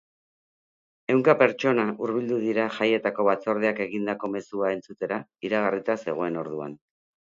[1.15, 6.75] Ehunka pertsona hurbildu dira jaietako batzordeak egindako mezua entzutera, iragarrita zegoen orduan.